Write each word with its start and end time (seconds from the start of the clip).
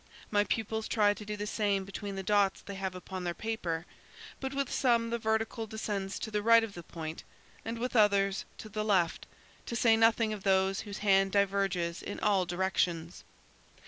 My 0.31 0.43
pupils 0.45 0.87
try 0.87 1.13
to 1.13 1.23
do 1.23 1.37
the 1.37 1.45
same 1.45 1.85
between 1.85 2.15
the 2.15 2.23
dots 2.23 2.61
they 2.63 2.73
have 2.73 2.95
upon 2.95 3.23
their 3.23 3.35
paper, 3.35 3.85
but 4.39 4.51
with 4.51 4.71
some 4.73 5.11
the 5.11 5.19
vertical 5.19 5.67
descends 5.67 6.17
to 6.17 6.31
the 6.31 6.41
right 6.41 6.63
of 6.63 6.73
the 6.73 6.81
point 6.81 7.23
and 7.63 7.77
with 7.77 7.95
others, 7.95 8.43
to 8.57 8.67
the 8.69 8.83
left, 8.83 9.27
to 9.67 9.75
say 9.75 9.95
nothing 9.95 10.33
of 10.33 10.41
those 10.41 10.79
whose 10.79 10.97
hand 11.05 11.31
diverges 11.33 12.01
in 12.01 12.19
all 12.19 12.47
directions. 12.47 13.23